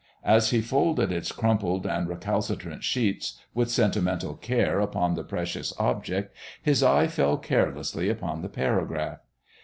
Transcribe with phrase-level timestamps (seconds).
[0.25, 6.35] As he folded its crumpled and recalcitrant sheets with sentimental care about the precious object
[6.59, 9.19] his eye fell carelessly upon the paragraph.